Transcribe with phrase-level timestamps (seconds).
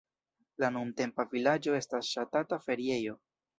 [0.63, 3.19] La nuntempa vilaĝo estas ŝatata feriejo.